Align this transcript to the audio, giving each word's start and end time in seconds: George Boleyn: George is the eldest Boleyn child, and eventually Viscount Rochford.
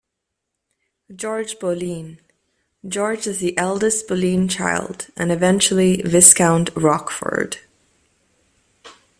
George 1.15 1.59
Boleyn: 1.59 2.17
George 2.87 3.27
is 3.27 3.37
the 3.37 3.55
eldest 3.55 4.07
Boleyn 4.07 4.47
child, 4.47 5.05
and 5.15 5.31
eventually 5.31 6.01
Viscount 6.01 6.71
Rochford. 6.75 7.57